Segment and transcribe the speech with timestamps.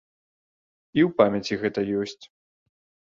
[0.99, 2.21] І ў памяці гэта ёсць.